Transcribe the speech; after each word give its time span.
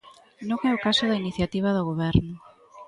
Non 0.49 0.59
é 0.69 0.71
o 0.73 0.83
caso 0.85 1.03
da 1.07 1.19
iniciativa 1.23 1.69
do 1.75 1.87
Goberno. 1.89 2.35